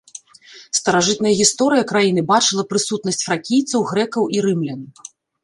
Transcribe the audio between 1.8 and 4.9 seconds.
краіны бачыла прысутнасць фракійцаў, грэкаў і рымлян.